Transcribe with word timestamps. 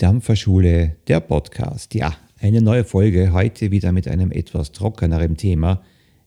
Dampferschule, 0.00 0.96
der 1.08 1.20
Podcast. 1.20 1.94
Ja, 1.94 2.16
eine 2.38 2.62
neue 2.62 2.84
Folge, 2.84 3.34
heute 3.34 3.70
wieder 3.70 3.92
mit 3.92 4.08
einem 4.08 4.32
etwas 4.32 4.72
trockeneren 4.72 5.36
Thema, 5.36 5.82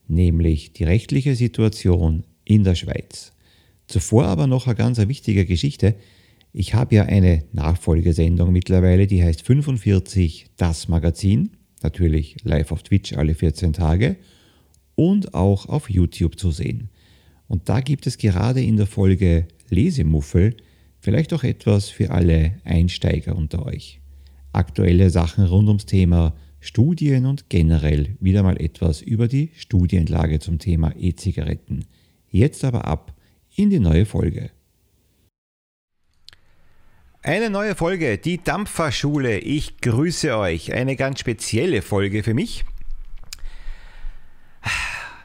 nämlich 0.07 0.73
die 0.73 0.83
rechtliche 0.83 1.35
Situation 1.35 2.23
in 2.45 2.63
der 2.63 2.75
Schweiz. 2.75 3.33
Zuvor 3.87 4.25
aber 4.25 4.45
noch 4.45 4.67
eine 4.67 4.75
ganz 4.75 4.99
wichtige 4.99 5.47
Geschichte. 5.47 5.95
Ich 6.51 6.75
habe 6.75 6.93
ja 6.93 7.05
eine 7.05 7.45
Nachfolgesendung 7.51 8.51
mittlerweile, 8.51 9.07
die 9.07 9.23
heißt 9.23 9.41
45 9.41 10.51
Das 10.55 10.87
Magazin, 10.87 11.49
natürlich 11.81 12.35
live 12.43 12.71
auf 12.71 12.83
Twitch 12.83 13.13
alle 13.13 13.33
14 13.33 13.73
Tage 13.73 14.17
und 14.93 15.33
auch 15.33 15.67
auf 15.67 15.89
YouTube 15.89 16.37
zu 16.37 16.51
sehen. 16.51 16.89
Und 17.47 17.69
da 17.69 17.81
gibt 17.81 18.05
es 18.05 18.19
gerade 18.19 18.61
in 18.61 18.77
der 18.77 18.85
Folge 18.85 19.47
Lesemuffel 19.71 20.57
vielleicht 21.03 21.33
auch 21.33 21.43
etwas 21.43 21.89
für 21.89 22.11
alle 22.11 22.61
Einsteiger 22.63 23.35
unter 23.35 23.65
euch. 23.65 23.99
Aktuelle 24.53 25.09
Sachen 25.09 25.45
rund 25.45 25.67
ums 25.67 25.85
Thema 25.85 26.33
Studien 26.61 27.25
und 27.25 27.49
generell 27.49 28.15
wieder 28.21 28.41
mal 28.41 28.59
etwas 28.59 29.01
über 29.01 29.27
die 29.27 29.51
Studienlage 29.53 30.39
zum 30.39 30.59
Thema 30.59 30.93
E-Zigaretten. 30.97 31.85
Jetzt 32.29 32.63
aber 32.63 32.85
ab 32.85 33.13
in 33.53 33.69
die 33.69 33.79
neue 33.79 34.05
Folge. 34.05 34.49
Eine 37.21 37.49
neue 37.49 37.75
Folge, 37.75 38.17
die 38.17 38.41
Dampferschule. 38.41 39.39
Ich 39.39 39.77
grüße 39.81 40.37
euch. 40.37 40.73
Eine 40.73 40.95
ganz 40.95 41.19
spezielle 41.19 41.81
Folge 41.81 42.23
für 42.23 42.33
mich. 42.33 42.63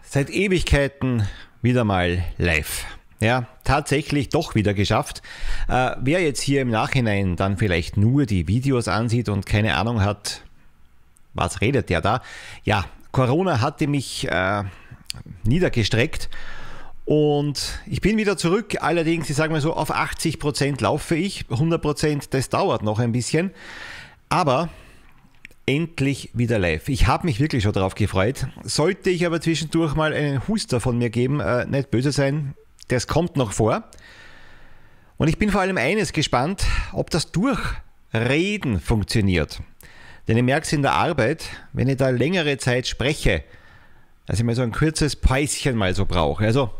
Seit 0.03 0.31
Ewigkeiten 0.31 1.23
wieder 1.63 1.85
mal 1.85 2.25
live. 2.37 2.98
Ja, 3.21 3.47
tatsächlich 3.65 4.29
doch 4.29 4.55
wieder 4.55 4.75
geschafft. 4.75 5.23
Äh, 5.69 5.97
wer 6.01 6.23
jetzt 6.23 6.41
hier 6.41 6.63
im 6.63 6.71
Nachhinein 6.71 7.35
dann 7.35 7.57
vielleicht 7.57 7.97
nur 7.97 8.27
die 8.27 8.47
Videos 8.47 8.87
ansieht 8.87 9.29
und 9.29 9.45
keine 9.45 9.75
Ahnung 9.77 10.03
hat, 10.03 10.43
was 11.35 11.61
redet 11.61 11.91
der 11.91 12.01
da? 12.01 12.23
Ja, 12.65 12.85
Corona 13.11 13.61
hatte 13.61 13.89
mich 13.89 14.29
äh, 14.29 14.63
niedergestreckt 15.43 16.29
und 17.05 17.81
ich 17.87 18.01
bin 18.01 18.19
wieder 18.19 18.37
zurück. 18.37 18.77
Allerdings, 18.81 19.31
ich 19.31 19.37
sage 19.37 19.53
mal 19.53 19.61
so, 19.61 19.73
auf 19.73 19.91
80 19.91 20.39
Prozent 20.39 20.81
laufe 20.81 21.17
ich. 21.17 21.47
100%, 21.51 21.79
Prozent, 21.79 22.35
das 22.35 22.51
dauert 22.51 22.83
noch 22.83 22.99
ein 22.99 23.13
bisschen. 23.13 23.51
Aber 24.29 24.69
endlich 25.67 26.31
wieder 26.35 26.59
live. 26.59 26.89
Ich 26.89 27.07
habe 27.07 27.27
mich 27.27 27.41
wirklich 27.41 27.63
schon 27.63 27.73
darauf 27.73 27.95
gefreut. 27.95 28.47
Sollte 28.63 29.11
ich 29.11 29.27
aber 29.27 29.41
zwischendurch 29.41 29.95
mal 29.95 30.13
einen 30.13 30.47
Huster 30.49 30.81
von 30.81 30.99
mir 30.99 31.11
geben, 31.11 31.41
äh, 31.41 31.67
nicht 31.67 31.91
böse 31.91 32.13
sein, 32.13 32.55
das 32.89 33.07
kommt 33.07 33.37
noch 33.37 33.53
vor. 33.53 33.85
Und 35.17 35.29
ich 35.29 35.39
bin 35.39 35.51
vor 35.51 35.61
allem 35.61 35.77
eines 35.77 36.13
gespannt, 36.13 36.65
ob 36.93 37.11
das 37.11 37.33
Durchreden 37.33 38.81
funktioniert. 38.81 39.61
Denn 40.27 40.37
ich 40.37 40.43
merke 40.43 40.67
es 40.67 40.73
in 40.73 40.83
der 40.83 40.93
Arbeit, 40.93 41.45
wenn 41.73 41.89
ich 41.89 41.97
da 41.97 42.11
längere 42.11 42.59
Zeit 42.59 42.87
spreche, 42.87 43.45
dass 44.27 44.39
ich 44.39 44.45
mal 44.45 44.55
so 44.55 44.63
ein 44.63 44.73
kurzes 44.73 45.17
Päuschen 45.17 45.77
mal 45.77 45.95
so 45.95 46.05
brauche. 46.05 46.45
Also 46.45 46.71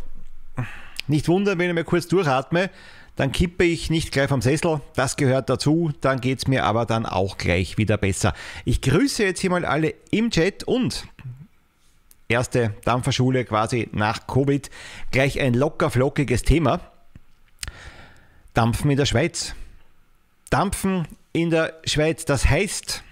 nicht 1.07 1.29
wundern, 1.29 1.59
wenn 1.59 1.69
ich 1.69 1.75
mal 1.75 1.85
kurz 1.85 2.07
durchatme, 2.07 2.71
dann 3.17 3.33
kippe 3.33 3.65
ich 3.65 3.91
nicht 3.91 4.13
gleich 4.13 4.29
vom 4.29 4.43
Sessel, 4.43 4.81
das 4.95 5.17
gehört 5.17 5.51
dazu, 5.51 5.91
dann 6.03 6.21
geht 6.21 6.39
es 6.39 6.47
mir 6.47 6.65
aber 6.65 6.87
dann 6.87 7.05
auch 7.05 7.37
gleich 7.37 7.77
wieder 7.77 7.97
besser. 7.97 8.33
Ich 8.65 8.81
grüße 8.81 9.25
jetzt 9.25 9.41
hier 9.41 9.51
mal 9.51 9.65
alle 9.65 9.95
im 10.13 10.31
Chat 10.31 10.63
und 10.63 11.09
erste 12.29 12.75
Dampferschule 12.85 13.45
quasi 13.45 13.89
nach 13.93 14.27
Covid. 14.27 14.71
Gleich 15.11 15.41
ein 15.41 15.55
locker 15.55 15.91
flockiges 15.91 16.43
Thema. 16.43 16.81
Dampfen 18.55 18.91
in 18.91 18.97
der 18.97 19.07
Schweiz. 19.07 19.55
Dampfen 20.51 21.09
in 21.33 21.51
der 21.51 21.75
Schweiz, 21.85 22.25
das 22.25 22.49
heißt 22.49 23.03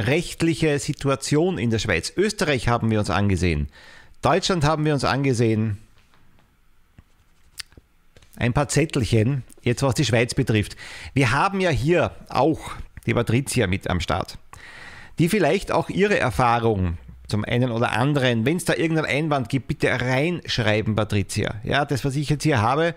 rechtliche 0.00 0.78
Situation 0.78 1.58
in 1.58 1.70
der 1.70 1.78
Schweiz. 1.78 2.12
Österreich 2.16 2.68
haben 2.68 2.90
wir 2.90 2.98
uns 2.98 3.10
angesehen. 3.10 3.68
Deutschland 4.22 4.64
haben 4.64 4.84
wir 4.84 4.94
uns 4.94 5.04
angesehen. 5.04 5.78
Ein 8.36 8.52
paar 8.52 8.68
Zettelchen, 8.68 9.44
jetzt 9.62 9.82
was 9.82 9.94
die 9.94 10.04
Schweiz 10.04 10.34
betrifft. 10.34 10.76
Wir 11.12 11.30
haben 11.30 11.60
ja 11.60 11.70
hier 11.70 12.16
auch 12.28 12.72
die 13.06 13.14
Patricia 13.14 13.66
mit 13.66 13.88
am 13.88 14.00
Start, 14.00 14.38
die 15.18 15.28
vielleicht 15.28 15.70
auch 15.70 15.88
ihre 15.88 16.18
Erfahrung 16.18 16.98
zum 17.26 17.44
einen 17.44 17.70
oder 17.70 17.92
anderen. 17.92 18.44
Wenn 18.44 18.56
es 18.56 18.64
da 18.64 18.74
irgendeinen 18.74 19.06
Einwand 19.06 19.48
gibt, 19.48 19.68
bitte 19.68 19.88
reinschreiben, 19.88 20.94
Patricia. 20.94 21.56
Ja, 21.64 21.84
das, 21.84 22.04
was 22.04 22.16
ich 22.16 22.28
jetzt 22.28 22.42
hier 22.42 22.60
habe, 22.60 22.94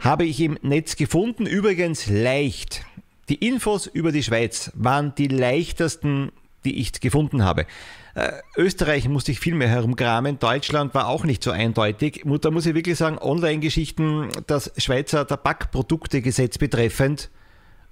habe 0.00 0.24
ich 0.24 0.40
im 0.40 0.58
Netz 0.62 0.96
gefunden. 0.96 1.46
Übrigens 1.46 2.08
leicht. 2.08 2.84
Die 3.28 3.46
Infos 3.46 3.86
über 3.86 4.12
die 4.12 4.22
Schweiz 4.22 4.72
waren 4.74 5.14
die 5.14 5.28
leichtesten, 5.28 6.32
die 6.64 6.80
ich 6.80 6.92
gefunden 7.00 7.44
habe. 7.44 7.66
Äh, 8.14 8.32
Österreich 8.56 9.08
musste 9.08 9.32
ich 9.32 9.40
viel 9.40 9.54
mehr 9.54 9.68
herumkramen, 9.68 10.38
Deutschland 10.38 10.92
war 10.94 11.06
auch 11.06 11.24
nicht 11.24 11.42
so 11.42 11.50
eindeutig. 11.50 12.24
Da 12.24 12.50
muss 12.50 12.66
ich 12.66 12.74
wirklich 12.74 12.98
sagen, 12.98 13.18
Online-Geschichten, 13.18 14.28
das 14.46 14.70
Schweizer 14.76 15.26
Tabakproduktegesetz 15.26 16.58
betreffend, 16.58 17.30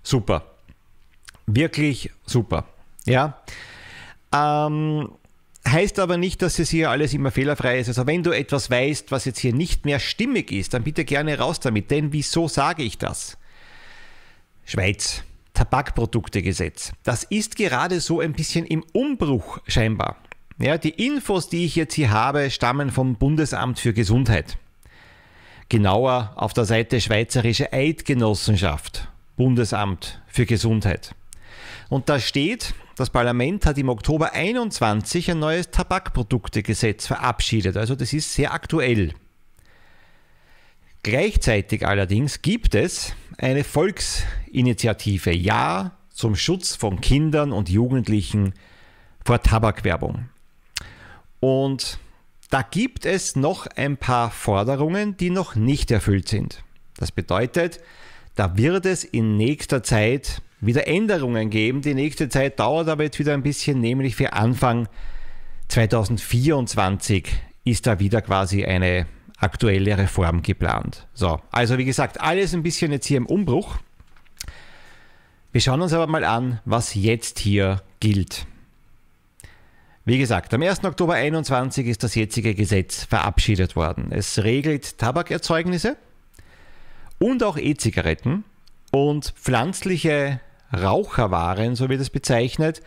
super. 0.03 0.45
Wirklich 1.47 2.11
super. 2.27 2.67
Ja. 3.07 3.41
Ähm, 4.33 5.09
Heißt 5.69 5.99
aber 5.99 6.17
nicht, 6.17 6.41
dass 6.43 6.59
es 6.59 6.71
hier 6.71 6.91
alles 6.91 7.13
immer 7.13 7.31
fehlerfrei 7.31 7.79
ist. 7.79 7.89
Also 7.89 8.07
wenn 8.07 8.23
du 8.23 8.31
etwas 8.31 8.71
weißt, 8.71 9.11
was 9.11 9.27
jetzt 9.27 9.39
hier 9.39 9.53
nicht 9.53 9.85
mehr 9.85 9.99
stimmig 9.99 10.53
ist, 10.53 10.75
dann 10.75 10.83
bitte 10.83 11.05
gerne 11.05 11.39
raus 11.39 11.61
damit. 11.61 11.91
Denn 11.91 12.13
wieso 12.13 12.49
sage 12.49 12.83
ich 12.83 12.99
das? 12.99 13.37
Schweiz, 14.65 15.23
Tabakproduktegesetz. 15.53 16.93
Das 17.03 17.25
ist 17.25 17.57
gerade 17.57 18.01
so 18.01 18.21
ein 18.21 18.33
bisschen 18.33 18.65
im 18.65 18.85
Umbruch 18.93 19.59
scheinbar. 19.67 20.17
Ja, 20.59 20.79
die 20.79 20.91
Infos, 20.91 21.49
die 21.49 21.65
ich 21.65 21.77
jetzt 21.77 21.95
hier 21.95 22.11
habe, 22.11 22.51
stammen 22.51 22.91
vom 22.91 23.17
Bundesamt 23.17 23.79
für 23.79 23.93
Gesundheit. 23.93 24.59
Genauer 25.69 26.33
auf 26.37 26.53
der 26.53 26.65
Seite 26.65 27.01
Schweizerische 27.01 27.73
Eidgenossenschaft, 27.73 29.09
Bundesamt 29.37 30.21
für 30.27 30.47
Gesundheit. 30.47 31.15
Und 31.89 32.09
da 32.09 32.19
steht, 32.21 32.75
das 33.01 33.11
Parlament 33.11 33.65
hat 33.67 33.79
im 33.79 33.89
Oktober 33.89 34.35
21 34.35 35.31
ein 35.31 35.39
neues 35.39 35.71
Tabakproduktegesetz 35.71 37.07
verabschiedet. 37.07 37.77
Also 37.77 37.95
das 37.95 38.13
ist 38.13 38.35
sehr 38.35 38.53
aktuell. 38.53 39.15
Gleichzeitig 41.03 41.87
allerdings 41.87 42.43
gibt 42.43 42.75
es 42.75 43.15
eine 43.39 43.65
Volksinitiative 43.65 45.33
Ja 45.33 45.93
zum 46.11 46.37
Schutz 46.37 46.77
von 46.77 47.01
Kindern 47.01 47.53
und 47.53 47.71
Jugendlichen 47.71 48.53
vor 49.25 49.43
Tabakwerbung. 49.43 50.29
Und 51.41 51.99
da 52.51 52.61
gibt 52.61 53.07
es 53.07 53.35
noch 53.35 53.67
ein 53.67 53.97
paar 53.97 54.31
Forderungen, 54.31 55.17
die 55.17 55.31
noch 55.31 55.55
nicht 55.55 55.91
erfüllt 55.91 56.29
sind. 56.29 56.63
Das 56.99 57.13
bedeutet, 57.13 57.81
da 58.35 58.59
wird 58.59 58.85
es 58.85 59.05
in 59.05 59.39
nächster 59.39 59.83
Zeit 59.83 60.43
wieder 60.61 60.87
Änderungen 60.87 61.51
geben. 61.51 61.83
Die 61.83 61.95
nächste 61.95 62.29
Zeit 62.29 62.61
dauert 62.61 62.89
aber 62.89 63.05
jetzt 63.05 63.19
wieder 63.19 63.35
ein 63.35 63.43
bisschen, 63.43 63.81
nämlich 63.81 64.17
für 64.17 64.33
Anfang 64.33 64.89
2024 65.69 67.29
ist 67.65 67.87
da 67.87 67.99
wieder 68.01 68.23
quasi 68.23 68.65
eine 68.65 69.07
aktuelle 69.39 69.97
Reform 69.97 70.43
geplant. 70.43 71.07
So, 71.15 71.41
also 71.51 71.79
wie 71.79 71.85
gesagt, 71.85 72.21
alles 72.21 72.55
ein 72.55 72.63
bisschen 72.63 72.93
jetzt 72.93 73.07
hier 73.07 73.17
im 73.17 73.27
Umbruch. 73.27 73.79
Wir 75.53 75.61
schauen 75.61 75.81
uns 75.81 75.93
aber 75.93 76.07
mal 76.07 76.25
an, 76.25 76.61
was 76.65 76.95
jetzt 76.95 77.39
hier 77.39 77.83
gilt. 77.99 78.47
Wie 80.05 80.19
gesagt, 80.19 80.53
am 80.55 80.63
1. 80.63 80.85
Oktober 80.85 81.13
2021 81.13 81.87
ist 81.87 82.03
das 82.03 82.15
jetzige 82.15 82.55
Gesetz 82.55 83.05
verabschiedet 83.05 83.77
worden. 83.77 84.09
Es 84.11 84.43
regelt 84.43 84.99
Tabakerzeugnisse 84.99 85.97
und 87.19 87.43
auch 87.43 87.57
E-Zigaretten 87.57 88.45
und 88.91 89.35
pflanzliche 89.37 90.41
Raucherwaren, 90.73 91.75
so 91.75 91.89
wird 91.89 92.01
es 92.01 92.11
bezeichnet, 92.11 92.83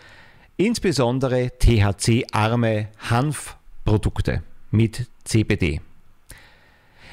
insbesondere 0.57 1.51
THC-arme 1.57 2.87
Hanfprodukte 3.09 4.43
mit 4.71 5.07
CBD. 5.23 5.81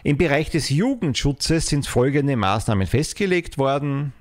Im 0.03 0.17
Bereich 0.17 0.51
des 0.51 0.71
Jugendschutzes 0.71 1.67
sind 1.67 1.87
folgende 1.87 2.37
Maßnahmen 2.37 2.87
festgelegt 2.87 3.59
worden. 3.59 4.13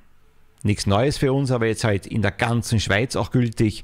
Nichts 0.61 0.87
Neues 0.87 1.17
für 1.17 1.31
uns, 1.31 1.51
aber 1.51 1.67
jetzt 1.67 1.85
halt 1.85 2.05
in 2.05 2.21
der 2.21 2.31
ganzen 2.31 2.79
Schweiz 2.79 3.15
auch 3.15 3.31
gültig. 3.31 3.83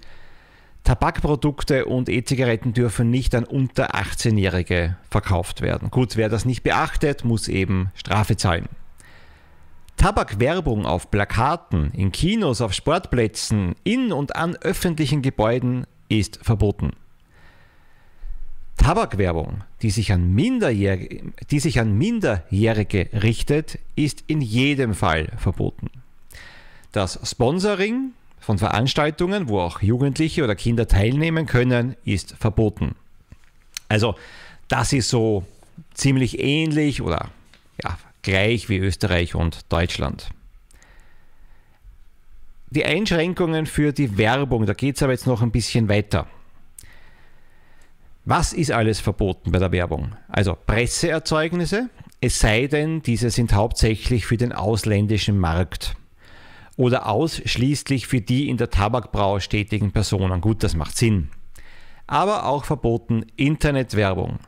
Tabakprodukte 0.83 1.85
und 1.85 2.09
E-Zigaretten 2.09 2.73
dürfen 2.73 3.09
nicht 3.09 3.33
an 3.33 3.45
unter 3.45 3.95
18-Jährige 3.95 4.97
verkauft 5.09 5.61
werden. 5.61 5.89
Gut, 5.89 6.17
wer 6.17 6.29
das 6.29 6.45
nicht 6.45 6.63
beachtet, 6.63 7.23
muss 7.23 7.47
eben 7.47 7.91
Strafe 7.95 8.37
zahlen. 8.37 8.67
Tabakwerbung 9.97 10.85
auf 10.85 11.09
Plakaten, 11.09 11.91
in 11.91 12.11
Kinos, 12.11 12.61
auf 12.61 12.73
Sportplätzen, 12.73 13.75
in 13.83 14.11
und 14.11 14.35
an 14.35 14.55
öffentlichen 14.57 15.21
Gebäuden 15.21 15.87
ist 16.09 16.39
verboten. 16.43 16.91
Tabakwerbung, 18.77 19.63
die 19.81 19.89
sich, 19.89 20.11
an 20.11 20.33
Minderjährige, 20.33 21.31
die 21.49 21.59
sich 21.59 21.79
an 21.79 21.97
Minderjährige 21.97 23.09
richtet, 23.13 23.79
ist 23.95 24.23
in 24.27 24.41
jedem 24.41 24.93
Fall 24.93 25.31
verboten. 25.37 25.89
Das 26.91 27.19
Sponsoring 27.23 28.11
von 28.39 28.57
Veranstaltungen, 28.57 29.49
wo 29.49 29.59
auch 29.59 29.81
Jugendliche 29.81 30.43
oder 30.43 30.55
Kinder 30.55 30.87
teilnehmen 30.87 31.45
können, 31.45 31.95
ist 32.05 32.35
verboten. 32.37 32.95
Also 33.89 34.15
das 34.67 34.93
ist 34.93 35.09
so 35.09 35.45
ziemlich 35.93 36.39
ähnlich 36.39 37.01
oder 37.01 37.29
ja, 37.83 37.97
gleich 38.25 38.69
wie 38.69 38.79
Österreich 38.79 39.35
und 39.35 39.71
Deutschland. 39.71 40.29
Die 42.71 42.83
Einschränkungen 42.83 43.67
für 43.67 43.93
die 43.93 44.17
Werbung, 44.17 44.65
da 44.65 44.73
geht 44.73 44.95
es 44.95 45.03
aber 45.03 45.13
jetzt 45.13 45.27
noch 45.27 45.43
ein 45.43 45.51
bisschen 45.51 45.87
weiter. 45.87 46.27
Was 48.25 48.51
ist 48.51 48.71
alles 48.71 48.99
verboten 48.99 49.51
bei 49.51 49.59
der 49.59 49.71
Werbung? 49.71 50.15
Also 50.27 50.57
Presseerzeugnisse, 50.65 51.91
es 52.19 52.39
sei 52.39 52.65
denn, 52.65 53.03
diese 53.03 53.29
sind 53.29 53.53
hauptsächlich 53.53 54.25
für 54.25 54.37
den 54.37 54.51
ausländischen 54.51 55.37
Markt 55.37 55.95
oder 56.77 57.07
ausschließlich 57.07 58.07
für 58.07 58.21
die 58.21 58.49
in 58.49 58.57
der 58.57 58.71
Tabakbranche 58.71 59.49
tätigen 59.49 59.91
Personen. 59.91 60.41
Gut, 60.41 60.63
das 60.63 60.75
macht 60.75 60.97
Sinn. 60.97 61.29
Aber 62.07 62.47
auch 62.47 62.65
verboten 62.65 63.27
Internetwerbung, 63.35 64.39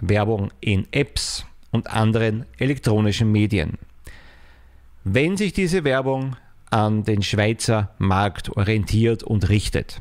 Werbung 0.00 0.50
in 0.60 0.88
Apps 0.92 1.44
und 1.70 1.88
anderen 1.88 2.46
elektronischen 2.58 3.30
Medien. 3.30 3.78
Wenn 5.04 5.36
sich 5.36 5.52
diese 5.52 5.84
Werbung 5.84 6.36
an 6.70 7.04
den 7.04 7.22
Schweizer 7.22 7.90
Markt 7.98 8.56
orientiert 8.56 9.22
und 9.22 9.48
richtet. 9.48 10.00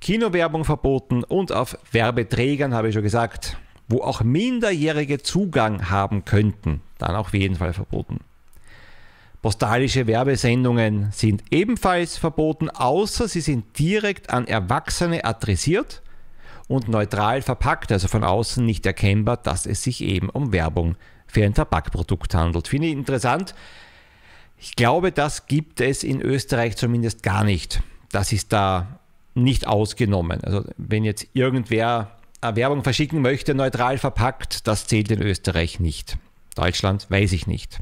Kinowerbung 0.00 0.64
verboten 0.64 1.24
und 1.24 1.52
auf 1.52 1.78
Werbeträgern, 1.90 2.74
habe 2.74 2.88
ich 2.88 2.94
schon 2.94 3.02
gesagt, 3.02 3.56
wo 3.88 4.02
auch 4.02 4.22
Minderjährige 4.22 5.22
Zugang 5.22 5.90
haben 5.90 6.24
könnten, 6.24 6.80
dann 6.98 7.16
auf 7.16 7.34
jeden 7.34 7.56
Fall 7.56 7.72
verboten. 7.72 8.20
Postalische 9.42 10.06
Werbesendungen 10.06 11.12
sind 11.12 11.44
ebenfalls 11.50 12.16
verboten, 12.16 12.68
außer 12.68 13.28
sie 13.28 13.40
sind 13.40 13.78
direkt 13.78 14.30
an 14.30 14.46
Erwachsene 14.46 15.24
adressiert 15.24 16.02
und 16.68 16.88
neutral 16.88 17.42
verpackt, 17.42 17.92
also 17.92 18.08
von 18.08 18.24
außen 18.24 18.64
nicht 18.64 18.86
erkennbar, 18.86 19.36
dass 19.36 19.66
es 19.66 19.82
sich 19.82 20.02
eben 20.02 20.28
um 20.30 20.52
Werbung 20.52 20.96
für 21.26 21.44
ein 21.44 21.54
Tabakprodukt 21.54 22.34
handelt. 22.34 22.68
Finde 22.68 22.88
ich 22.88 22.92
interessant. 22.92 23.54
Ich 24.58 24.74
glaube, 24.74 25.12
das 25.12 25.46
gibt 25.46 25.80
es 25.80 26.02
in 26.02 26.22
Österreich 26.22 26.76
zumindest 26.76 27.22
gar 27.22 27.44
nicht. 27.44 27.82
Das 28.10 28.32
ist 28.32 28.52
da 28.52 29.00
nicht 29.34 29.66
ausgenommen. 29.66 30.42
Also 30.42 30.64
wenn 30.76 31.04
jetzt 31.04 31.26
irgendwer 31.34 32.16
Werbung 32.40 32.82
verschicken 32.82 33.22
möchte, 33.22 33.54
neutral 33.54 33.98
verpackt, 33.98 34.66
das 34.66 34.86
zählt 34.86 35.10
in 35.10 35.20
Österreich 35.20 35.80
nicht. 35.80 36.16
Deutschland 36.54 37.10
weiß 37.10 37.32
ich 37.32 37.46
nicht. 37.46 37.80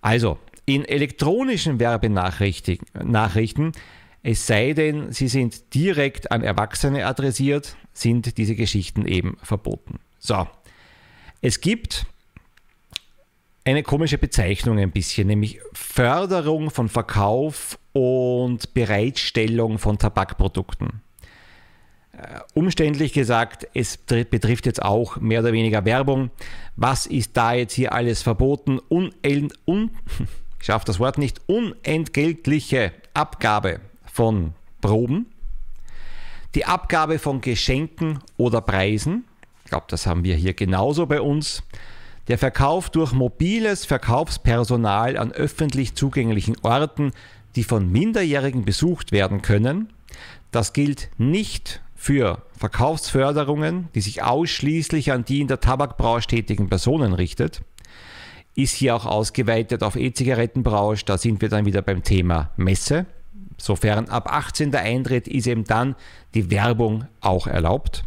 Also, 0.00 0.38
in 0.66 0.84
elektronischen 0.84 1.78
Werbenachrichten, 1.78 3.72
es 4.22 4.46
sei 4.46 4.72
denn, 4.72 5.12
sie 5.12 5.28
sind 5.28 5.74
direkt 5.74 6.32
an 6.32 6.42
Erwachsene 6.42 7.06
adressiert, 7.06 7.76
sind 7.92 8.38
diese 8.38 8.54
Geschichten 8.56 9.06
eben 9.06 9.36
verboten. 9.42 10.00
So, 10.18 10.48
es 11.40 11.60
gibt 11.60 12.06
eine 13.64 13.82
komische 13.82 14.18
Bezeichnung 14.18 14.78
ein 14.78 14.92
bisschen, 14.92 15.26
nämlich 15.26 15.60
Förderung 15.72 16.70
von 16.70 16.88
Verkauf 16.88 17.78
und 17.92 18.74
Bereitstellung 18.74 19.78
von 19.78 19.98
Tabakprodukten. 19.98 21.02
Äh, 22.12 22.40
umständlich 22.54 23.12
gesagt, 23.12 23.66
es 23.74 23.96
betrifft 23.96 24.66
jetzt 24.66 24.82
auch 24.82 25.16
mehr 25.16 25.40
oder 25.40 25.52
weniger 25.52 25.84
Werbung. 25.84 26.30
Was 26.76 27.06
ist 27.06 27.36
da 27.36 27.54
jetzt 27.54 27.74
hier 27.74 27.92
alles 27.92 28.22
verboten? 28.22 28.80
Un, 28.88 29.12
un, 29.66 29.90
ich 30.60 30.66
das 30.66 30.98
Wort 30.98 31.18
nicht, 31.18 31.40
unentgeltliche 31.46 32.92
Abgabe 33.14 33.80
von 34.16 34.54
Proben, 34.80 35.26
die 36.54 36.64
Abgabe 36.64 37.18
von 37.18 37.42
Geschenken 37.42 38.20
oder 38.38 38.62
Preisen, 38.62 39.26
ich 39.62 39.70
glaube, 39.70 39.84
das 39.88 40.06
haben 40.06 40.24
wir 40.24 40.36
hier 40.36 40.54
genauso 40.54 41.04
bei 41.04 41.20
uns, 41.20 41.62
der 42.28 42.38
Verkauf 42.38 42.88
durch 42.88 43.12
mobiles 43.12 43.84
Verkaufspersonal 43.84 45.18
an 45.18 45.32
öffentlich 45.32 45.94
zugänglichen 45.94 46.56
Orten, 46.62 47.12
die 47.56 47.62
von 47.62 47.92
Minderjährigen 47.92 48.64
besucht 48.64 49.12
werden 49.12 49.42
können. 49.42 49.92
Das 50.50 50.72
gilt 50.72 51.10
nicht 51.18 51.82
für 51.94 52.42
Verkaufsförderungen, 52.56 53.88
die 53.94 54.00
sich 54.00 54.22
ausschließlich 54.22 55.12
an 55.12 55.26
die 55.26 55.42
in 55.42 55.48
der 55.48 55.60
Tabakbranche 55.60 56.28
tätigen 56.28 56.70
Personen 56.70 57.12
richtet. 57.12 57.60
Ist 58.54 58.74
hier 58.74 58.96
auch 58.96 59.04
ausgeweitet 59.04 59.82
auf 59.82 59.94
E-Zigarettenbranche, 59.94 61.04
da 61.04 61.18
sind 61.18 61.42
wir 61.42 61.50
dann 61.50 61.66
wieder 61.66 61.82
beim 61.82 62.02
Thema 62.02 62.50
Messe. 62.56 63.04
Sofern 63.58 64.08
ab 64.08 64.30
18 64.32 64.70
der 64.70 64.82
Eintritt 64.82 65.28
ist 65.28 65.46
eben 65.46 65.64
dann 65.64 65.94
die 66.34 66.50
Werbung 66.50 67.06
auch 67.20 67.46
erlaubt. 67.46 68.04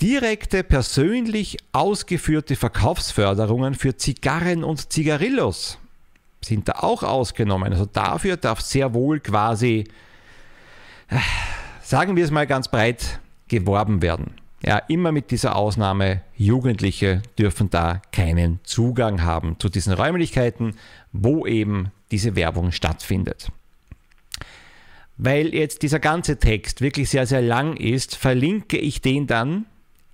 Direkte, 0.00 0.64
persönlich 0.64 1.58
ausgeführte 1.72 2.56
Verkaufsförderungen 2.56 3.74
für 3.74 3.96
Zigarren 3.96 4.64
und 4.64 4.92
Zigarillos 4.92 5.78
sind 6.44 6.68
da 6.68 6.72
auch 6.80 7.02
ausgenommen. 7.02 7.72
Also 7.72 7.86
dafür 7.86 8.36
darf 8.36 8.60
sehr 8.60 8.92
wohl 8.94 9.20
quasi, 9.20 9.84
äh, 11.08 11.18
sagen 11.82 12.16
wir 12.16 12.24
es 12.24 12.30
mal 12.30 12.46
ganz 12.46 12.68
breit, 12.68 13.20
geworben 13.48 14.02
werden. 14.02 14.34
Ja, 14.62 14.78
immer 14.88 15.12
mit 15.12 15.30
dieser 15.30 15.56
Ausnahme, 15.56 16.22
Jugendliche 16.36 17.22
dürfen 17.38 17.68
da 17.68 18.00
keinen 18.12 18.60
Zugang 18.64 19.22
haben 19.22 19.56
zu 19.58 19.68
diesen 19.68 19.92
Räumlichkeiten, 19.92 20.76
wo 21.12 21.46
eben 21.46 21.90
diese 22.10 22.34
Werbung 22.34 22.72
stattfindet. 22.72 23.50
Weil 25.16 25.54
jetzt 25.54 25.82
dieser 25.82 26.00
ganze 26.00 26.38
Text 26.38 26.80
wirklich 26.80 27.08
sehr, 27.08 27.26
sehr 27.26 27.42
lang 27.42 27.76
ist, 27.76 28.16
verlinke 28.16 28.76
ich 28.78 29.00
den 29.00 29.26
dann 29.26 29.66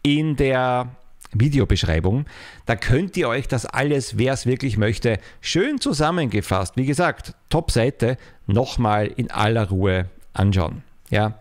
in 0.02 0.36
der 0.36 0.88
Videobeschreibung. 1.32 2.26
Da 2.66 2.76
könnt 2.76 3.16
ihr 3.16 3.28
euch 3.28 3.48
das 3.48 3.66
alles, 3.66 4.18
wer 4.18 4.32
es 4.32 4.46
wirklich 4.46 4.76
möchte, 4.76 5.18
schön 5.40 5.80
zusammengefasst, 5.80 6.76
wie 6.76 6.86
gesagt, 6.86 7.34
Top-Seite, 7.48 8.16
nochmal 8.46 9.06
in 9.06 9.30
aller 9.30 9.68
Ruhe 9.68 10.10
anschauen. 10.32 10.82
Ja. 11.10 11.38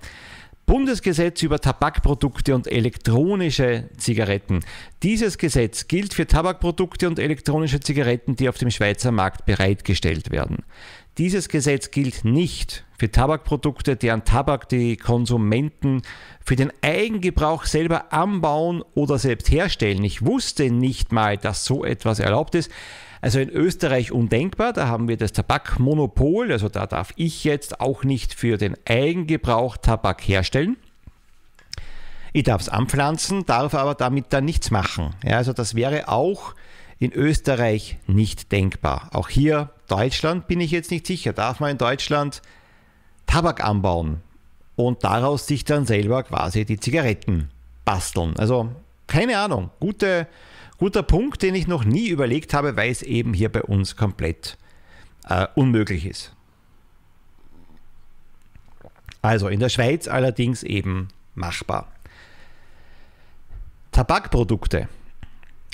Bundesgesetz 0.69 1.41
über 1.41 1.59
Tabakprodukte 1.59 2.53
und 2.53 2.67
elektronische 2.67 3.89
Zigaretten. 3.97 4.59
Dieses 5.01 5.39
Gesetz 5.39 5.87
gilt 5.87 6.13
für 6.13 6.27
Tabakprodukte 6.27 7.07
und 7.07 7.17
elektronische 7.17 7.79
Zigaretten, 7.79 8.35
die 8.35 8.47
auf 8.47 8.59
dem 8.59 8.69
Schweizer 8.69 9.11
Markt 9.11 9.47
bereitgestellt 9.47 10.29
werden. 10.29 10.57
Dieses 11.17 11.49
Gesetz 11.49 11.89
gilt 11.89 12.23
nicht 12.23 12.85
für 12.99 13.09
Tabakprodukte, 13.09 13.95
deren 13.95 14.25
Tabak 14.25 14.69
die 14.69 14.95
Konsumenten 14.95 16.03
für 16.45 16.55
den 16.55 16.71
Eigengebrauch 16.83 17.65
selber 17.65 18.13
anbauen 18.13 18.83
oder 18.93 19.17
selbst 19.17 19.49
herstellen. 19.49 20.03
Ich 20.03 20.23
wusste 20.23 20.69
nicht 20.69 21.11
mal, 21.11 21.35
dass 21.35 21.65
so 21.65 21.83
etwas 21.83 22.19
erlaubt 22.19 22.53
ist. 22.53 22.69
Also 23.21 23.39
in 23.39 23.49
Österreich 23.49 24.11
undenkbar, 24.11 24.73
da 24.73 24.87
haben 24.87 25.07
wir 25.07 25.17
das 25.17 25.33
Tabakmonopol, 25.33 26.51
also 26.51 26.69
da 26.69 26.87
darf 26.87 27.13
ich 27.17 27.43
jetzt 27.43 27.81
auch 27.81 28.03
nicht 28.03 28.33
für 28.33 28.57
den 28.57 28.77
Eigengebrauch 28.87 29.77
Tabak 29.77 30.21
herstellen. 30.21 30.77
Ich 32.31 32.43
darf 32.43 32.61
es 32.61 32.69
anpflanzen, 32.69 33.45
darf 33.45 33.73
aber 33.73 33.95
damit 33.95 34.27
dann 34.29 34.45
nichts 34.45 34.71
machen. 34.71 35.15
Ja, 35.23 35.37
also 35.37 35.51
das 35.51 35.75
wäre 35.75 36.07
auch 36.07 36.53
in 36.99 37.11
Österreich 37.11 37.97
nicht 38.07 38.51
denkbar. 38.51 39.09
Auch 39.13 39.29
hier 39.29 39.71
Deutschland 39.87 40.47
bin 40.47 40.61
ich 40.61 40.71
jetzt 40.71 40.91
nicht 40.91 41.07
sicher. 41.07 41.33
Darf 41.33 41.59
man 41.59 41.71
in 41.71 41.77
Deutschland 41.77 42.41
Tabak 43.25 43.63
anbauen 43.63 44.21
und 44.75 45.03
daraus 45.03 45.47
sich 45.47 45.65
dann 45.65 45.85
selber 45.85 46.23
quasi 46.23 46.65
die 46.65 46.79
Zigaretten 46.79 47.49
basteln? 47.83 48.35
Also 48.37 48.69
keine 49.07 49.39
Ahnung. 49.39 49.71
Gute, 49.79 50.27
guter 50.79 51.03
Punkt, 51.03 51.41
den 51.43 51.55
ich 51.55 51.67
noch 51.67 51.83
nie 51.83 52.07
überlegt 52.07 52.53
habe, 52.53 52.75
weil 52.75 52.89
es 52.89 53.03
eben 53.03 53.33
hier 53.33 53.49
bei 53.49 53.61
uns 53.61 53.95
komplett 53.95 54.57
äh, 55.27 55.45
unmöglich 55.55 56.05
ist. 56.05 56.33
Also 59.21 59.49
in 59.49 59.59
der 59.59 59.69
Schweiz 59.69 60.07
allerdings 60.07 60.63
eben 60.63 61.09
machbar. 61.35 61.91
Tabakprodukte 63.91 64.87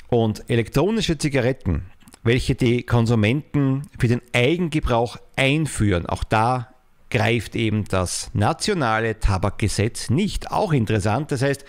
und 0.08 0.50
elektronische 0.50 1.16
Zigaretten, 1.16 1.86
welche 2.24 2.56
die 2.56 2.82
Konsumenten 2.82 3.82
für 3.98 4.08
den 4.08 4.20
Eigengebrauch 4.32 5.16
einführen, 5.36 6.06
auch 6.06 6.24
da 6.24 6.74
greift 7.10 7.54
eben 7.54 7.84
das 7.84 8.30
nationale 8.34 9.20
Tabakgesetz 9.20 10.10
nicht. 10.10 10.50
Auch 10.50 10.72
interessant, 10.72 11.30
das 11.30 11.42
heißt, 11.42 11.64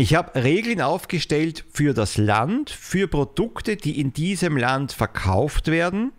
ich 0.00 0.14
habe 0.14 0.42
Regeln 0.42 0.80
aufgestellt 0.80 1.64
für 1.72 1.92
das 1.92 2.16
Land, 2.16 2.70
für 2.70 3.08
Produkte, 3.08 3.76
die 3.76 4.00
in 4.00 4.12
diesem 4.12 4.56
Land 4.56 4.92
verkauft 4.92 5.66
werden. 5.66 6.12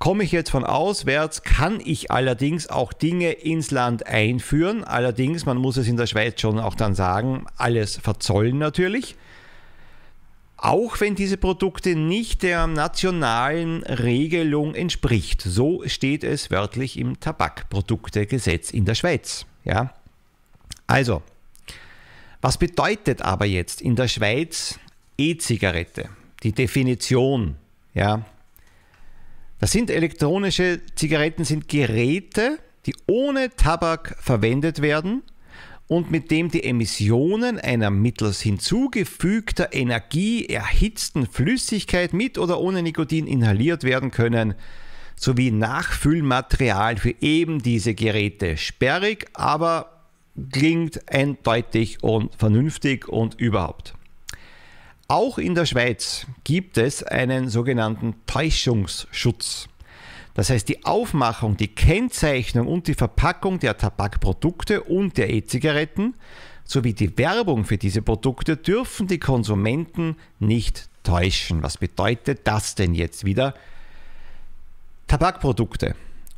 Komme 0.00 0.24
ich 0.24 0.32
jetzt 0.32 0.50
von 0.50 0.64
auswärts, 0.64 1.44
kann 1.44 1.80
ich 1.82 2.10
allerdings 2.10 2.68
auch 2.68 2.92
Dinge 2.92 3.30
ins 3.30 3.70
Land 3.70 4.04
einführen. 4.08 4.82
Allerdings, 4.82 5.46
man 5.46 5.58
muss 5.58 5.76
es 5.76 5.86
in 5.86 5.96
der 5.96 6.08
Schweiz 6.08 6.40
schon 6.40 6.58
auch 6.58 6.74
dann 6.74 6.96
sagen, 6.96 7.46
alles 7.56 7.98
verzollen 7.98 8.58
natürlich. 8.58 9.16
auch 10.62 11.00
wenn 11.00 11.16
diese 11.16 11.36
Produkte 11.36 11.96
nicht 11.96 12.44
der 12.44 12.68
nationalen 12.68 13.82
Regelung 13.82 14.76
entspricht. 14.76 15.42
So 15.42 15.82
steht 15.86 16.22
es 16.22 16.52
wörtlich 16.52 16.96
im 16.98 17.18
Tabakproduktegesetz 17.18 18.70
in 18.70 18.84
der 18.84 18.94
Schweiz. 18.94 19.44
Ja? 19.64 19.92
Also, 20.86 21.22
was 22.42 22.58
bedeutet 22.58 23.22
aber 23.22 23.46
jetzt 23.46 23.80
in 23.80 23.96
der 23.96 24.08
Schweiz 24.08 24.78
E-Zigarette? 25.16 26.10
Die 26.42 26.52
Definition, 26.52 27.56
ja. 27.94 28.26
Das 29.60 29.70
sind 29.70 29.90
elektronische 29.90 30.80
Zigaretten, 30.96 31.44
sind 31.44 31.68
Geräte, 31.68 32.58
die 32.84 32.94
ohne 33.06 33.50
Tabak 33.50 34.16
verwendet 34.20 34.82
werden 34.82 35.22
und 35.86 36.10
mit 36.10 36.32
dem 36.32 36.50
die 36.50 36.64
Emissionen 36.64 37.60
einer 37.60 37.90
mittels 37.90 38.40
hinzugefügter 38.40 39.72
Energie 39.72 40.46
erhitzten 40.46 41.26
Flüssigkeit 41.26 42.12
mit 42.12 42.38
oder 42.38 42.60
ohne 42.60 42.82
Nikotin 42.82 43.28
inhaliert 43.28 43.84
werden 43.84 44.10
können, 44.10 44.54
sowie 45.14 45.52
Nachfüllmaterial 45.52 46.96
für 46.96 47.14
eben 47.20 47.62
diese 47.62 47.94
Geräte. 47.94 48.56
Sperrig, 48.56 49.26
aber 49.34 50.01
klingt 50.50 51.12
eindeutig 51.12 52.02
und 52.02 52.34
vernünftig 52.34 53.08
und 53.08 53.34
überhaupt. 53.40 53.94
Auch 55.08 55.38
in 55.38 55.54
der 55.54 55.66
Schweiz 55.66 56.26
gibt 56.44 56.78
es 56.78 57.02
einen 57.02 57.48
sogenannten 57.48 58.14
Täuschungsschutz. 58.26 59.68
Das 60.34 60.48
heißt, 60.48 60.68
die 60.68 60.84
Aufmachung, 60.86 61.58
die 61.58 61.68
Kennzeichnung 61.68 62.66
und 62.66 62.86
die 62.86 62.94
Verpackung 62.94 63.58
der 63.58 63.76
Tabakprodukte 63.76 64.82
und 64.82 65.18
der 65.18 65.28
E-Zigaretten 65.28 66.14
sowie 66.64 66.94
die 66.94 67.18
Werbung 67.18 67.66
für 67.66 67.76
diese 67.76 68.00
Produkte 68.00 68.56
dürfen 68.56 69.06
die 69.06 69.18
Konsumenten 69.18 70.16
nicht 70.38 70.88
täuschen. 71.02 71.62
Was 71.62 71.76
bedeutet 71.76 72.40
das 72.44 72.74
denn 72.74 72.94
jetzt 72.94 73.26
wieder? 73.26 73.54
Tabakprodukte 75.08 75.94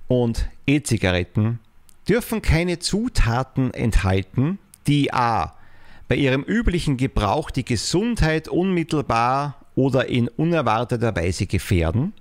und 0.09 0.49
E-Zigaretten 0.67 1.61
dürfen 2.09 2.43
keine 2.43 2.79
Zutaten 2.79 3.73
enthalten, 3.73 4.59
die 4.87 5.13
a. 5.13 5.55
bei 6.09 6.17
ihrem 6.17 6.43
üblichen 6.43 6.97
Gebrauch 6.97 7.51
die 7.51 7.65
Gesundheit 7.65 8.49
unmittelbar 8.49 9.57
oder 9.75 10.09
in 10.09 10.29
unerwarteter 10.29 11.17
Weise 11.17 11.47
gefährden, 11.47 12.13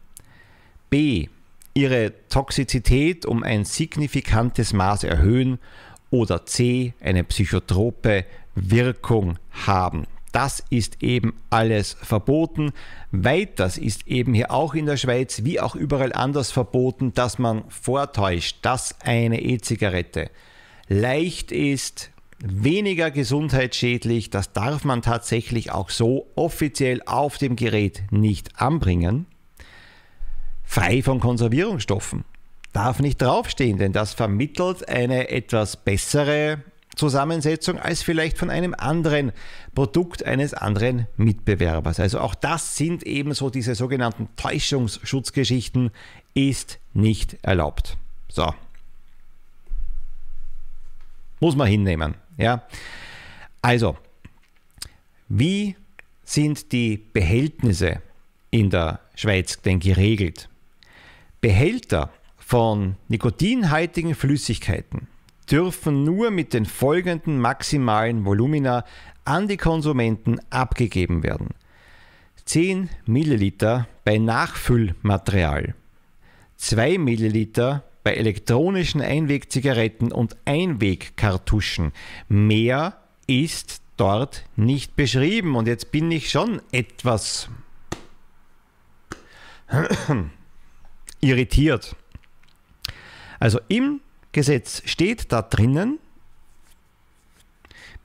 b 0.89 1.27
ihre 1.73 2.13
Toxizität 2.29 3.25
um 3.25 3.43
ein 3.43 3.65
signifikantes 3.65 4.73
Maß 4.73 5.03
erhöhen 5.03 5.59
oder 6.11 6.45
C 6.45 6.93
eine 7.01 7.23
psychotrope 7.23 8.25
Wirkung 8.55 9.39
haben. 9.65 10.05
Das 10.33 10.61
ist 10.69 11.01
eben 11.01 11.33
alles 11.49 11.95
verboten. 12.01 12.73
Weiters 13.11 13.77
ist 13.77 14.07
eben 14.07 14.33
hier 14.33 14.51
auch 14.51 14.73
in 14.73 14.85
der 14.85 14.97
Schweiz 14.97 15.45
wie 15.45 15.61
auch 15.61 15.75
überall 15.75 16.11
anders 16.11 16.51
verboten, 16.51 17.13
dass 17.13 17.39
man 17.39 17.63
vortäuscht, 17.69 18.57
dass 18.63 18.99
eine 18.99 19.41
E-Zigarette 19.41 20.29
leicht 20.89 21.53
ist, 21.53 22.11
weniger 22.39 23.11
gesundheitsschädlich. 23.11 24.29
Das 24.29 24.51
darf 24.51 24.83
man 24.83 25.01
tatsächlich 25.01 25.71
auch 25.71 25.89
so 25.89 26.27
offiziell 26.35 27.01
auf 27.05 27.37
dem 27.37 27.55
Gerät 27.55 28.03
nicht 28.11 28.59
anbringen 28.59 29.27
frei 30.73 31.03
von 31.03 31.19
Konservierungsstoffen. 31.19 32.25
Darf 32.71 32.99
nicht 32.99 33.21
draufstehen, 33.21 33.77
denn 33.77 33.93
das 33.93 34.13
vermittelt 34.15 34.89
eine 34.89 35.29
etwas 35.29 35.77
bessere 35.77 36.63
Zusammensetzung 36.95 37.79
als 37.79 38.03
vielleicht 38.03 38.37
von 38.37 38.49
einem 38.49 38.75
anderen 38.77 39.31
Produkt 39.73 40.25
eines 40.25 40.53
anderen 40.53 41.07
Mitbewerbers. 41.17 41.99
Also 41.99 42.19
auch 42.19 42.35
das 42.35 42.77
sind 42.77 43.03
eben 43.03 43.33
so 43.33 43.49
diese 43.49 43.75
sogenannten 43.75 44.29
Täuschungsschutzgeschichten, 44.35 45.91
ist 46.33 46.79
nicht 46.93 47.37
erlaubt. 47.41 47.97
So. 48.29 48.53
Muss 51.39 51.55
man 51.55 51.67
hinnehmen. 51.67 52.15
Ja. 52.37 52.63
Also, 53.61 53.97
wie 55.29 55.75
sind 56.23 56.71
die 56.71 56.97
Behältnisse 56.97 58.01
in 58.51 58.69
der 58.69 58.99
Schweiz 59.15 59.61
denn 59.61 59.79
geregelt? 59.79 60.49
Behälter 61.41 62.11
von 62.37 62.95
nikotinhaltigen 63.07 64.15
Flüssigkeiten 64.15 65.07
dürfen 65.53 66.03
nur 66.03 66.31
mit 66.31 66.53
den 66.53 66.65
folgenden 66.65 67.39
maximalen 67.39 68.25
Volumina 68.25 68.83
an 69.23 69.47
die 69.47 69.57
Konsumenten 69.57 70.39
abgegeben 70.49 71.21
werden. 71.21 71.49
10 72.45 72.89
Milliliter 73.05 73.87
bei 74.03 74.17
Nachfüllmaterial, 74.17 75.75
2 76.57 76.97
Milliliter 76.97 77.83
bei 78.03 78.15
elektronischen 78.15 78.99
Einwegzigaretten 78.99 80.11
und 80.11 80.35
Einwegkartuschen. 80.45 81.91
Mehr 82.27 82.97
ist 83.27 83.83
dort 83.95 84.45
nicht 84.55 84.95
beschrieben. 84.95 85.55
Und 85.55 85.67
jetzt 85.67 85.91
bin 85.91 86.11
ich 86.11 86.31
schon 86.31 86.63
etwas 86.71 87.47
irritiert. 91.21 91.95
Also 93.39 93.59
im 93.67 94.01
Gesetz 94.33 94.81
steht 94.85 95.31
da 95.31 95.41
drinnen, 95.41 95.99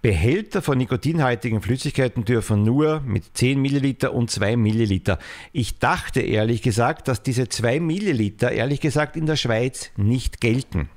Behälter 0.00 0.62
von 0.62 0.78
nikotinhaltigen 0.78 1.61
Flüssigkeiten 1.61 2.25
dürfen 2.25 2.62
nur 2.62 3.00
mit 3.00 3.37
10 3.37 3.61
Milliliter 3.61 4.14
und 4.14 4.30
2 4.30 4.56
Milliliter. 4.56 5.18
Ich 5.52 5.80
dachte 5.80 6.20
ehrlich 6.20 6.62
gesagt, 6.62 7.08
dass 7.08 7.25
diese 7.25 7.49
2 7.49 7.80
Milliliter 7.80 8.52
ehrlich 8.52 8.80
gesagt 8.80 9.16
in 9.16 9.26
der 9.26 9.35
Schweiz 9.35 9.90
nicht 9.97 10.40
gelten. 10.40 10.88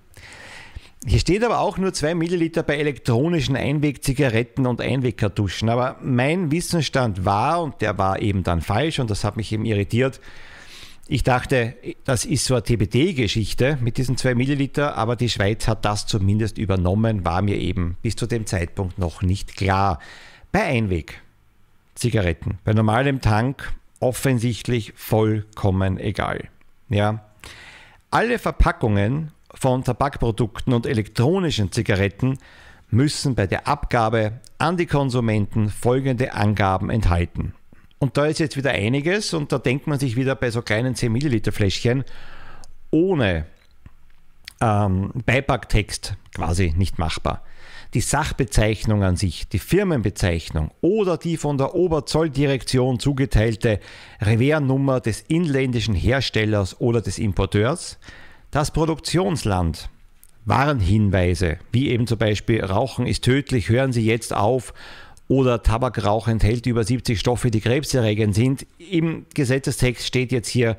Hier 1.03 1.17
steht 1.17 1.43
aber 1.43 1.61
auch 1.61 1.79
nur 1.79 1.93
2 1.93 2.13
Milliliter 2.13 2.61
bei 2.61 2.77
elektronischen 2.77 3.55
Einwegzigaretten 3.55 4.67
und 4.67 4.81
Einwegkartuschen. 4.81 5.69
Aber 5.69 5.97
mein 6.03 6.51
Wissensstand 6.51 7.25
war, 7.25 7.63
und 7.63 7.81
der 7.81 7.97
war 7.97 8.21
eben 8.21 8.43
dann 8.43 8.61
falsch, 8.61 8.99
und 8.99 9.09
das 9.09 9.23
hat 9.23 9.35
mich 9.35 9.51
eben 9.51 9.65
irritiert, 9.65 10.21
ich 11.07 11.23
dachte, 11.23 11.75
das 12.05 12.25
ist 12.25 12.45
so 12.45 12.53
eine 12.53 12.63
TBD-Geschichte 12.63 13.77
mit 13.81 13.97
diesen 13.97 14.17
zwei 14.17 14.35
Milliliter, 14.35 14.95
aber 14.95 15.15
die 15.15 15.29
Schweiz 15.29 15.67
hat 15.67 15.83
das 15.83 16.07
zumindest 16.07 16.57
übernommen, 16.57 17.25
war 17.25 17.41
mir 17.41 17.57
eben 17.57 17.97
bis 18.01 18.15
zu 18.15 18.27
dem 18.27 18.45
Zeitpunkt 18.45 18.97
noch 18.97 19.21
nicht 19.21 19.55
klar. 19.55 19.99
Bei 20.51 20.63
Einweg-Zigaretten, 20.63 22.59
bei 22.63 22.73
normalem 22.73 23.21
Tank 23.21 23.73
offensichtlich 23.99 24.93
vollkommen 24.95 25.97
egal. 25.97 26.49
Ja. 26.89 27.25
Alle 28.09 28.39
Verpackungen 28.39 29.31
von 29.53 29.83
Tabakprodukten 29.83 30.73
und 30.73 30.85
elektronischen 30.85 31.71
Zigaretten 31.71 32.37
müssen 32.89 33.35
bei 33.35 33.47
der 33.47 33.67
Abgabe 33.67 34.39
an 34.57 34.77
die 34.77 34.85
Konsumenten 34.85 35.69
folgende 35.69 36.33
Angaben 36.33 36.89
enthalten. 36.89 37.53
Und 38.01 38.17
da 38.17 38.25
ist 38.25 38.39
jetzt 38.39 38.57
wieder 38.57 38.71
einiges 38.71 39.31
und 39.31 39.51
da 39.51 39.59
denkt 39.59 39.85
man 39.85 39.99
sich 39.99 40.15
wieder 40.15 40.33
bei 40.33 40.49
so 40.49 40.63
kleinen 40.63 40.95
10 40.95 41.11
Milliliter 41.11 41.51
Fläschchen 41.51 42.03
ohne 42.89 43.45
ähm, 44.59 45.11
Beipacktext 45.23 46.15
quasi 46.33 46.73
nicht 46.75 46.97
machbar. 46.97 47.43
Die 47.93 48.01
Sachbezeichnung 48.01 49.03
an 49.03 49.17
sich, 49.17 49.47
die 49.49 49.59
Firmenbezeichnung 49.59 50.71
oder 50.81 51.17
die 51.17 51.37
von 51.37 51.59
der 51.59 51.75
Oberzolldirektion 51.75 52.99
zugeteilte 52.99 53.79
Revernummer 54.19 54.99
des 54.99 55.21
inländischen 55.27 55.93
Herstellers 55.93 56.81
oder 56.81 57.01
des 57.01 57.19
Importeurs, 57.19 57.99
das 58.49 58.71
Produktionsland, 58.71 59.89
Warnhinweise, 60.45 61.59
wie 61.71 61.89
eben 61.89 62.07
zum 62.07 62.17
Beispiel 62.17 62.65
Rauchen 62.65 63.05
ist 63.05 63.23
tödlich, 63.23 63.69
hören 63.69 63.93
Sie 63.93 64.03
jetzt 64.03 64.33
auf 64.33 64.73
oder 65.31 65.63
Tabakrauch 65.63 66.27
enthält 66.27 66.65
über 66.65 66.83
70 66.83 67.17
Stoffe, 67.17 67.51
die 67.51 67.61
krebserregend 67.61 68.35
sind. 68.35 68.67
Im 68.77 69.25
Gesetzestext 69.33 70.05
steht 70.05 70.33
jetzt 70.33 70.49
hier 70.49 70.75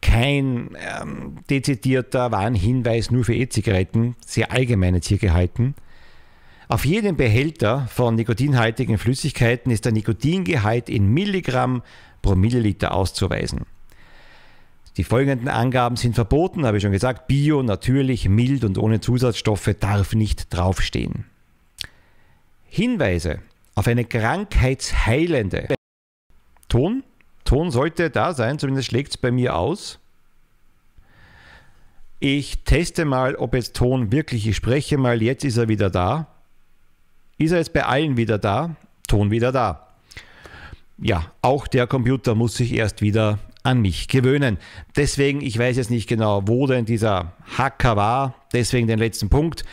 kein 0.00 0.76
ähm, 1.00 1.36
dezidierter 1.48 2.32
Warnhinweis 2.32 3.12
nur 3.12 3.24
für 3.24 3.32
E-Zigaretten, 3.32 4.16
sehr 4.26 4.50
allgemein 4.50 4.96
jetzt 4.96 5.06
hier 5.06 5.18
gehalten. 5.18 5.76
Auf 6.66 6.84
jedem 6.84 7.16
Behälter 7.16 7.86
von 7.92 8.16
nikotinhaltigen 8.16 8.98
Flüssigkeiten 8.98 9.70
ist 9.70 9.84
der 9.84 9.92
Nikotingehalt 9.92 10.88
in 10.88 11.06
Milligramm 11.06 11.82
pro 12.22 12.34
Milliliter 12.34 12.94
auszuweisen. 12.94 13.60
Die 14.96 15.04
folgenden 15.04 15.46
Angaben 15.46 15.94
sind 15.94 16.16
verboten, 16.16 16.66
habe 16.66 16.78
ich 16.78 16.82
schon 16.82 16.90
gesagt. 16.90 17.28
Bio, 17.28 17.62
natürlich, 17.62 18.28
mild 18.28 18.64
und 18.64 18.78
ohne 18.78 19.00
Zusatzstoffe 19.00 19.70
darf 19.78 20.12
nicht 20.12 20.52
draufstehen. 20.52 21.26
Hinweise 22.64 23.38
auf 23.74 23.86
eine 23.86 24.04
krankheitsheilende 24.04 25.74
Ton. 26.68 27.04
Ton 27.44 27.70
sollte 27.70 28.10
da 28.10 28.34
sein, 28.34 28.58
zumindest 28.58 28.88
schlägt 28.88 29.10
es 29.10 29.16
bei 29.18 29.30
mir 29.30 29.56
aus. 29.56 29.98
Ich 32.20 32.64
teste 32.64 33.04
mal, 33.04 33.34
ob 33.34 33.54
jetzt 33.54 33.74
Ton 33.74 34.12
wirklich, 34.12 34.46
ich 34.46 34.56
spreche 34.56 34.96
mal, 34.96 35.22
jetzt 35.22 35.44
ist 35.44 35.56
er 35.56 35.68
wieder 35.68 35.90
da. 35.90 36.28
Ist 37.36 37.50
er 37.50 37.58
jetzt 37.58 37.72
bei 37.72 37.84
allen 37.84 38.16
wieder 38.16 38.38
da? 38.38 38.76
Ton 39.08 39.30
wieder 39.30 39.52
da. 39.52 39.88
ja, 40.98 41.32
auch 41.42 41.66
der 41.66 41.86
Computer 41.86 42.34
muss 42.34 42.56
sich 42.56 42.72
erst 42.74 43.02
wieder 43.02 43.38
an 43.64 43.80
mich 43.80 44.08
gewöhnen. 44.08 44.58
Deswegen, 44.96 45.40
ich 45.40 45.58
weiß 45.58 45.76
jetzt 45.76 45.90
nicht 45.90 46.08
genau, 46.08 46.42
wo 46.46 46.66
denn 46.66 46.84
dieser 46.84 47.32
Hacker 47.58 47.96
war, 47.96 48.34
deswegen 48.52 48.86
den 48.86 48.98
letzten 48.98 49.28
Punkt. 49.28 49.64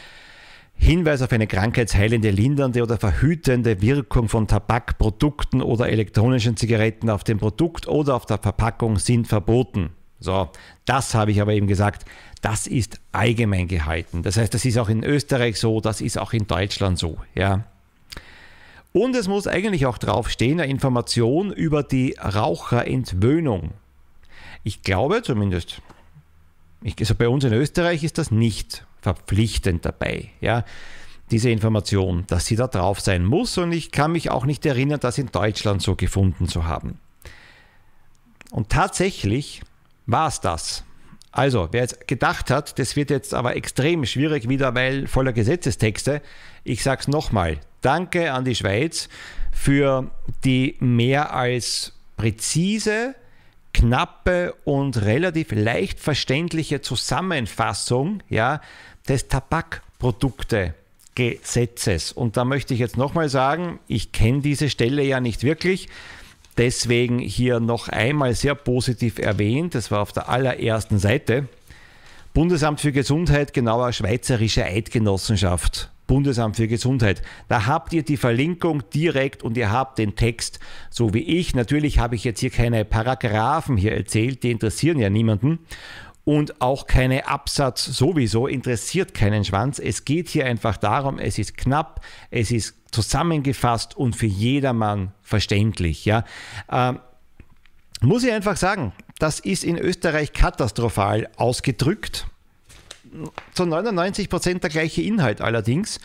Hinweis 0.82 1.22
auf 1.22 1.34
eine 1.34 1.46
krankheitsheilende, 1.46 2.32
lindernde 2.32 2.82
oder 2.82 2.98
verhütende 2.98 3.82
Wirkung 3.82 4.30
von 4.30 4.48
Tabakprodukten 4.48 5.62
oder 5.62 5.90
elektronischen 5.90 6.56
Zigaretten 6.56 7.10
auf 7.10 7.26
dem 7.26 7.38
Produkt 7.38 7.88
oder 7.88 8.16
auf 8.16 8.26
der 8.26 8.38
Verpackung 8.38 8.98
sind 8.98 9.28
verboten. 9.28 9.90
So, 10.22 10.50
das 10.86 11.14
habe 11.14 11.32
ich 11.32 11.42
aber 11.42 11.54
eben 11.54 11.68
gesagt, 11.68 12.06
das 12.42 12.66
ist 12.66 13.02
allgemein 13.12 13.68
gehalten. 13.68 14.24
Das 14.24 14.38
heißt, 14.38 14.54
das 14.54 14.64
ist 14.64 14.78
auch 14.78 14.88
in 14.88 15.04
Österreich 15.04 15.60
so, 15.60 15.82
das 15.82 16.00
ist 16.00 16.18
auch 16.18 16.32
in 16.32 16.48
Deutschland 16.48 16.98
so, 16.98 17.18
ja. 17.36 17.66
Und 18.94 19.16
es 19.18 19.28
muss 19.28 19.48
eigentlich 19.48 19.86
auch 19.86 19.98
draufstehen, 19.98 20.62
eine 20.62 20.72
Information 20.72 21.52
über 21.52 21.84
die 21.84 22.16
Raucherentwöhnung. 22.20 23.72
Ich 24.64 24.82
glaube 24.82 25.24
zumindest, 25.24 25.82
also 26.98 27.16
bei 27.16 27.28
uns 27.28 27.44
in 27.44 27.54
Österreich 27.54 28.04
ist 28.06 28.18
das 28.18 28.32
nicht 28.32 28.86
verpflichtend 29.02 29.86
dabei. 29.86 30.30
Ja, 30.42 30.66
diese 31.32 31.50
Information, 31.50 32.26
dass 32.28 32.46
sie 32.46 32.56
da 32.56 32.68
drauf 32.68 33.00
sein 33.00 33.24
muss 33.24 33.58
und 33.58 33.72
ich 33.72 33.92
kann 33.92 34.12
mich 34.12 34.32
auch 34.32 34.46
nicht 34.46 34.66
erinnern, 34.66 35.00
das 35.00 35.18
in 35.18 35.28
Deutschland 35.28 35.82
so 35.82 35.96
gefunden 35.96 36.48
zu 36.48 36.66
haben. 36.66 37.00
Und 38.52 38.70
tatsächlich 38.70 39.62
war 40.06 40.28
es 40.28 40.42
das. 40.42 40.84
Also, 41.32 41.68
wer 41.72 41.82
jetzt 41.82 42.08
gedacht 42.08 42.50
hat, 42.50 42.80
das 42.80 42.96
wird 42.96 43.12
jetzt 43.12 43.36
aber 43.36 43.56
extrem 43.56 44.06
schwierig 44.06 44.50
wieder, 44.50 44.74
weil 44.74 45.08
voller 45.08 45.34
Gesetzestexte, 45.34 46.24
ich 46.64 46.82
sage 46.82 47.02
es 47.02 47.08
nochmal, 47.08 47.60
danke 47.82 48.34
an 48.34 48.46
die 48.46 48.56
Schweiz 48.56 49.10
für 49.52 50.10
die 50.44 50.76
mehr 50.80 51.34
als 51.34 51.94
präzise, 52.18 53.14
knappe 53.80 54.54
und 54.66 55.02
relativ 55.04 55.52
leicht 55.52 56.02
verständliche 56.02 56.82
Zusammenfassung 56.82 58.22
ja, 58.30 58.60
des 59.08 59.30
Tabakproduktegesetzes. 59.30 62.12
Und 62.12 62.36
da 62.36 62.44
möchte 62.44 62.74
ich 62.74 62.82
jetzt 62.82 62.98
nochmal 62.98 63.30
sagen, 63.30 63.80
ich 63.88 64.12
kenne 64.12 64.42
diese 64.42 64.70
Stelle 64.70 65.02
ja 65.04 65.22
nicht 65.22 65.44
wirklich. 65.44 65.88
Deswegen 66.58 67.20
hier 67.20 67.62
noch 67.62 67.88
einmal 67.88 68.36
sehr 68.36 68.56
positiv 68.56 69.18
erwähnt. 69.18 69.76
Das 69.76 69.92
war 69.92 70.02
auf 70.02 70.12
der 70.12 70.28
allerersten 70.28 71.00
Seite. 71.00 71.48
Bundesamt 72.34 72.82
für 72.82 72.92
Gesundheit, 72.92 73.54
genauer 73.54 73.94
Schweizerische 73.94 74.66
Eidgenossenschaft. 74.66 75.90
Bundesamt 76.10 76.56
für 76.56 76.68
Gesundheit. 76.68 77.22
Da 77.50 77.68
habt 77.68 77.94
ihr 77.94 78.02
die 78.02 78.18
Verlinkung 78.18 78.82
direkt 78.90 79.44
und 79.44 79.56
ihr 79.56 79.72
habt 79.72 80.00
den 80.00 80.16
Text, 80.16 80.60
so 80.90 81.14
wie 81.14 81.22
ich. 81.22 81.54
Natürlich 81.54 82.00
habe 82.00 82.16
ich 82.16 82.24
jetzt 82.24 82.40
hier 82.40 82.50
keine 82.50 82.84
Paragraphen 82.84 83.78
hier 83.78 83.96
erzählt, 83.96 84.42
die 84.42 84.50
interessieren 84.50 84.98
ja 84.98 85.12
niemanden. 85.12 85.60
Und 86.24 86.62
auch 86.62 86.88
keine 86.88 87.28
Absatz 87.28 87.86
sowieso 87.86 88.48
interessiert 88.48 89.14
keinen 89.14 89.46
Schwanz. 89.46 89.78
Es 89.78 90.04
geht 90.04 90.30
hier 90.30 90.48
einfach 90.48 90.78
darum, 90.78 91.20
es 91.20 91.38
ist 91.38 91.56
knapp, 91.56 92.02
es 92.32 92.50
ist 92.50 92.76
zusammengefasst 92.92 93.96
und 93.96 94.16
für 94.16 94.26
jedermann 94.26 95.14
verständlich. 95.22 96.06
Ja. 96.06 96.26
Ähm, 96.72 97.00
muss 98.02 98.24
ich 98.24 98.32
einfach 98.32 98.58
sagen, 98.58 98.94
das 99.20 99.40
ist 99.40 99.64
in 99.64 99.78
Österreich 99.78 100.34
katastrophal 100.34 101.30
ausgedrückt 101.38 102.26
zu 103.54 103.66
99 103.66 104.30
Prozent 104.30 104.64
der 104.64 104.70
gleiche 104.70 105.02
Inhalt 105.02 105.42
allerdings. 105.42 106.00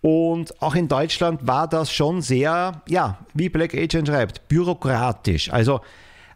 Und 0.00 0.60
auch 0.60 0.74
in 0.74 0.88
Deutschland 0.88 1.46
war 1.46 1.66
das 1.66 1.90
schon 1.90 2.20
sehr, 2.20 2.82
ja, 2.88 3.18
wie 3.32 3.48
Black 3.48 3.74
Agent 3.74 4.08
schreibt, 4.08 4.48
bürokratisch. 4.48 5.50
Also 5.50 5.80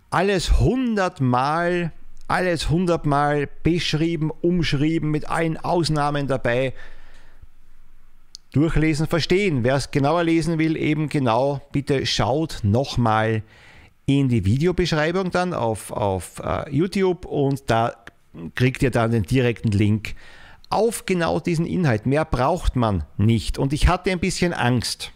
alles 0.08 0.58
hundertmal, 0.58 1.92
alles 2.28 2.70
hundertmal 2.70 3.48
beschrieben, 3.62 4.30
umschrieben, 4.40 5.10
mit 5.10 5.28
allen 5.28 5.58
Ausnahmen 5.58 6.26
dabei. 6.26 6.72
Durchlesen, 8.52 9.06
verstehen. 9.06 9.64
Wer 9.64 9.74
es 9.74 9.90
genauer 9.90 10.24
lesen 10.24 10.58
will, 10.58 10.74
eben 10.74 11.10
genau, 11.10 11.60
bitte 11.70 12.06
schaut 12.06 12.60
nochmal 12.62 13.42
in 14.06 14.30
die 14.30 14.46
Videobeschreibung 14.46 15.30
dann 15.30 15.52
auf, 15.52 15.92
auf 15.92 16.40
uh, 16.40 16.66
YouTube 16.70 17.26
und 17.26 17.64
da 17.66 17.94
kriegt 18.54 18.82
ihr 18.82 18.90
dann 18.90 19.10
den 19.10 19.22
direkten 19.22 19.70
Link 19.70 20.14
auf 20.70 21.06
genau 21.06 21.40
diesen 21.40 21.66
Inhalt. 21.66 22.06
Mehr 22.06 22.24
braucht 22.24 22.76
man 22.76 23.04
nicht. 23.16 23.58
Und 23.58 23.72
ich 23.72 23.88
hatte 23.88 24.10
ein 24.10 24.20
bisschen 24.20 24.52
Angst. 24.52 25.12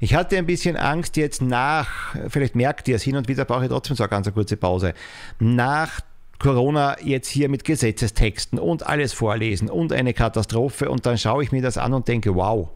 Ich 0.00 0.14
hatte 0.14 0.38
ein 0.38 0.46
bisschen 0.46 0.76
Angst 0.76 1.16
jetzt 1.16 1.42
nach, 1.42 2.14
vielleicht 2.28 2.54
merkt 2.54 2.86
ihr 2.86 2.96
es 2.96 3.02
hin 3.02 3.16
und 3.16 3.26
wieder, 3.26 3.44
brauche 3.44 3.64
ich 3.64 3.70
trotzdem 3.70 3.96
so 3.96 4.04
eine 4.04 4.10
ganz 4.10 4.32
kurze 4.32 4.56
Pause, 4.56 4.94
nach 5.40 6.00
Corona 6.38 6.96
jetzt 7.02 7.28
hier 7.28 7.48
mit 7.48 7.64
Gesetzestexten 7.64 8.60
und 8.60 8.86
alles 8.86 9.12
vorlesen 9.12 9.68
und 9.68 9.92
eine 9.92 10.14
Katastrophe 10.14 10.88
und 10.88 11.04
dann 11.04 11.18
schaue 11.18 11.42
ich 11.42 11.50
mir 11.50 11.62
das 11.62 11.78
an 11.78 11.94
und 11.94 12.06
denke, 12.06 12.36
wow, 12.36 12.68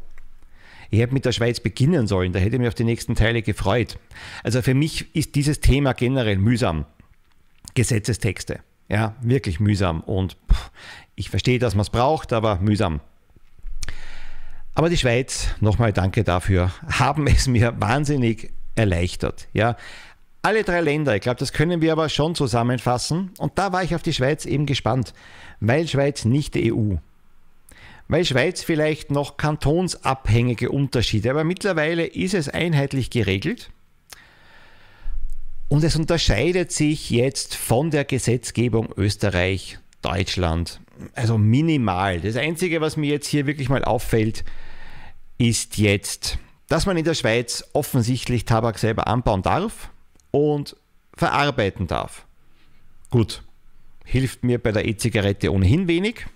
ich 0.91 0.99
hätte 0.99 1.15
mit 1.15 1.25
der 1.25 1.31
Schweiz 1.31 1.61
beginnen 1.61 2.09
sollen, 2.09 2.33
da 2.33 2.41
hätte 2.41 2.57
ich 2.57 2.61
mich 2.61 2.69
auf 2.69 2.75
die 2.75 2.83
nächsten 2.83 3.15
Teile 3.15 3.43
gefreut. 3.43 3.99
Also 4.43 4.61
für 4.61 4.75
mich 4.75 5.15
ist 5.15 5.37
dieses 5.37 5.61
Thema 5.61 5.93
generell 5.93 6.39
mühsam. 6.39 6.87
Gesetzestexte. 7.75 8.61
Ja, 8.93 9.15
wirklich 9.23 9.59
mühsam. 9.59 10.03
Und 10.03 10.37
ich 11.15 11.31
verstehe, 11.31 11.59
dass 11.59 11.75
man 11.75 11.81
es 11.81 11.91
braucht, 11.91 12.35
aber 12.35 12.57
mühsam. 12.57 13.01
Aber 14.75 14.91
die 14.91 14.99
Schweiz, 14.99 15.49
nochmal 15.61 15.95
danke 15.95 16.25
dafür, 16.25 16.71
haben 16.89 17.27
es 17.27 17.49
mir 17.49 17.81
wahnsinnig 17.81 18.53
erleichtert. 18.75 19.49
Ja, 19.55 19.77
alle 20.43 20.63
drei 20.63 20.83
Länder, 20.83 21.15
ich 21.17 21.23
glaube, 21.23 21.39
das 21.39 21.55
können 21.55 21.81
wir 21.81 21.93
aber 21.93 22.11
schon 22.11 22.35
zusammenfassen. 22.35 23.31
Und 23.39 23.59
da 23.59 23.73
war 23.73 23.83
ich 23.83 23.95
auf 23.95 24.03
die 24.03 24.13
Schweiz 24.13 24.45
eben 24.45 24.67
gespannt, 24.67 25.15
weil 25.61 25.89
Schweiz 25.89 26.27
nicht 26.27 26.55
EU. 26.55 26.97
Weil 28.09 28.27
Schweiz 28.27 28.63
vielleicht 28.63 29.11
noch 29.11 29.39
kantonsabhängige 29.39 30.71
Unterschiede, 30.71 31.31
aber 31.31 31.45
mittlerweile 31.45 32.05
ist 32.05 32.35
es 32.35 32.51
einheitlich 32.51 33.09
geregelt. 33.09 33.71
Und 35.73 35.83
es 35.85 35.97
unterscheidet 35.97 36.71
sich 36.71 37.09
jetzt 37.09 37.55
von 37.55 37.91
der 37.91 38.05
Gesetzgebung 38.05 38.91
Österreich, 38.95 39.79
Deutschland, 40.03 40.83
also 41.15 41.39
minimal. 41.39 42.21
Das 42.21 42.37
Einzige, 42.37 42.83
was 42.83 42.99
mir 42.99 43.09
jetzt 43.09 43.27
hier 43.27 43.47
wirklich 43.47 43.71
mal 43.71 43.83
auffällt, 43.83 44.45
ist 45.39 45.79
jetzt, 45.79 46.37
dass 46.69 46.85
man 46.85 46.99
in 46.99 47.07
der 47.07 47.15
Schweiz 47.15 47.65
offensichtlich 47.73 48.45
Tabak 48.45 48.79
selber 48.79 49.07
anbauen 49.07 49.41
darf 49.41 49.89
und 50.31 50.77
verarbeiten 51.15 51.87
darf. 51.87 52.27
Gut, 53.09 53.43
hilft 54.05 54.45
mir 54.45 54.59
bei 54.59 54.73
der 54.73 54.85
E-Zigarette 54.85 55.51
ohnehin 55.51 55.89
wenig, 55.89 56.27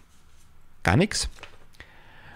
gar 0.83 0.96
nichts. 0.96 1.29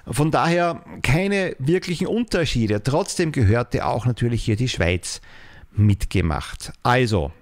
Von 0.06 0.30
daher 0.30 0.84
keine 1.02 1.56
wirklichen 1.58 2.08
Unterschiede. 2.08 2.82
Trotzdem 2.82 3.32
gehörte 3.32 3.86
auch 3.86 4.04
natürlich 4.04 4.44
hier 4.44 4.56
die 4.56 4.68
Schweiz 4.68 5.22
mitgemacht. 5.72 6.72
Also, 6.82 7.32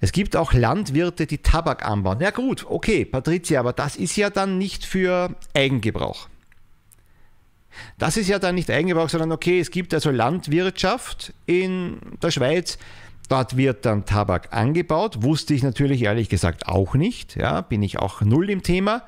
es 0.00 0.12
gibt 0.12 0.36
auch 0.36 0.52
Landwirte, 0.52 1.26
die 1.26 1.38
Tabak 1.38 1.84
anbauen. 1.84 2.20
Ja 2.20 2.30
gut, 2.30 2.66
okay, 2.68 3.04
Patricia, 3.04 3.60
aber 3.60 3.72
das 3.72 3.96
ist 3.96 4.16
ja 4.16 4.30
dann 4.30 4.58
nicht 4.58 4.84
für 4.84 5.34
Eigengebrauch. 5.54 6.28
Das 7.98 8.16
ist 8.16 8.28
ja 8.28 8.38
dann 8.38 8.54
nicht 8.54 8.70
Eigengebrauch, 8.70 9.08
sondern 9.08 9.32
okay, 9.32 9.60
es 9.60 9.70
gibt 9.70 9.94
also 9.94 10.10
Landwirtschaft 10.10 11.32
in 11.46 11.98
der 12.22 12.30
Schweiz. 12.30 12.78
Dort 13.28 13.56
wird 13.56 13.86
dann 13.86 14.04
Tabak 14.04 14.52
angebaut. 14.52 15.22
Wusste 15.22 15.54
ich 15.54 15.62
natürlich 15.62 16.02
ehrlich 16.02 16.28
gesagt 16.28 16.68
auch 16.68 16.94
nicht. 16.94 17.36
Ja, 17.36 17.62
bin 17.62 17.82
ich 17.82 17.98
auch 17.98 18.20
null 18.20 18.50
im 18.50 18.62
Thema. 18.62 19.02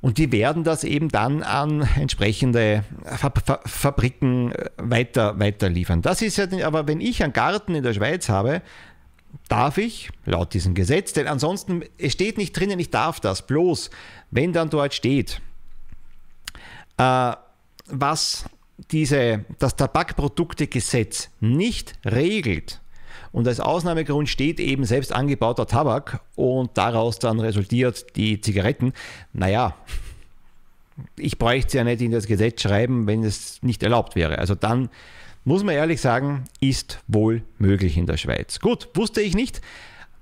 Und 0.00 0.18
die 0.18 0.30
werden 0.30 0.62
das 0.62 0.84
eben 0.84 1.08
dann 1.08 1.42
an 1.42 1.88
entsprechende 1.96 2.84
Fabriken 3.64 4.52
äh, 4.52 4.70
weiter, 4.76 5.38
weiter 5.38 5.68
liefern. 5.68 6.02
Das 6.02 6.22
ist 6.22 6.36
ja, 6.36 6.46
aber 6.64 6.86
wenn 6.86 7.00
ich 7.00 7.22
einen 7.22 7.32
Garten 7.32 7.74
in 7.74 7.82
der 7.82 7.94
Schweiz 7.94 8.28
habe, 8.28 8.62
darf 9.48 9.78
ich, 9.78 10.10
laut 10.24 10.54
diesem 10.54 10.74
Gesetz, 10.74 11.12
denn 11.12 11.26
ansonsten, 11.26 11.82
es 11.98 12.12
steht 12.12 12.38
nicht 12.38 12.52
drinnen, 12.52 12.78
ich 12.78 12.90
darf 12.90 13.20
das, 13.20 13.46
bloß 13.46 13.90
wenn 14.30 14.52
dann 14.52 14.70
dort 14.70 14.94
steht, 14.94 15.40
äh, 16.98 17.32
was 17.88 18.44
diese, 18.90 19.44
das 19.58 19.76
Tabakproduktegesetz 19.76 21.30
nicht 21.40 21.94
regelt, 22.04 22.80
und 23.32 23.46
als 23.48 23.60
Ausnahmegrund 23.60 24.28
steht 24.28 24.60
eben 24.60 24.84
selbst 24.84 25.12
angebauter 25.12 25.66
Tabak 25.66 26.20
und 26.34 26.70
daraus 26.74 27.18
dann 27.18 27.40
resultiert 27.40 28.16
die 28.16 28.40
Zigaretten. 28.40 28.92
Naja, 29.32 29.74
ich 31.16 31.38
bräuchte 31.38 31.68
es 31.68 31.72
ja 31.74 31.84
nicht 31.84 32.00
in 32.00 32.12
das 32.12 32.26
Gesetz 32.26 32.62
schreiben, 32.62 33.06
wenn 33.06 33.22
es 33.24 33.62
nicht 33.62 33.82
erlaubt 33.82 34.16
wäre. 34.16 34.38
Also 34.38 34.54
dann 34.54 34.88
muss 35.44 35.62
man 35.62 35.74
ehrlich 35.74 36.00
sagen, 36.00 36.44
ist 36.60 37.00
wohl 37.06 37.42
möglich 37.58 37.96
in 37.96 38.06
der 38.06 38.16
Schweiz. 38.16 38.60
Gut, 38.60 38.88
wusste 38.94 39.20
ich 39.20 39.34
nicht. 39.34 39.60